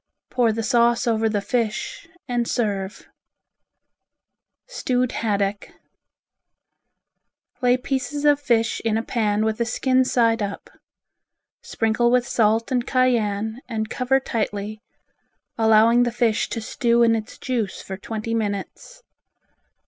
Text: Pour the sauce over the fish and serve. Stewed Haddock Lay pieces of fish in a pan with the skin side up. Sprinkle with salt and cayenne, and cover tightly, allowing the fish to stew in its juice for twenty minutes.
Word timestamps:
Pour 0.31 0.51
the 0.51 0.63
sauce 0.63 1.05
over 1.05 1.29
the 1.29 1.41
fish 1.41 2.07
and 2.27 2.47
serve. 2.47 3.07
Stewed 4.65 5.11
Haddock 5.11 5.75
Lay 7.61 7.77
pieces 7.77 8.25
of 8.25 8.39
fish 8.41 8.81
in 8.83 8.97
a 8.97 9.03
pan 9.03 9.45
with 9.45 9.59
the 9.59 9.63
skin 9.65 10.03
side 10.03 10.41
up. 10.41 10.71
Sprinkle 11.61 12.09
with 12.09 12.27
salt 12.27 12.71
and 12.71 12.87
cayenne, 12.87 13.61
and 13.69 13.91
cover 13.91 14.19
tightly, 14.19 14.81
allowing 15.55 16.01
the 16.01 16.11
fish 16.11 16.49
to 16.49 16.61
stew 16.61 17.03
in 17.03 17.15
its 17.15 17.37
juice 17.37 17.79
for 17.79 17.95
twenty 17.95 18.33
minutes. 18.33 19.03